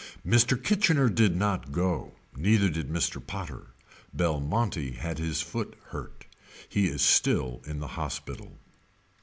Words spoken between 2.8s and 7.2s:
Mr. Potter. Belmonte had his foot hurt. He is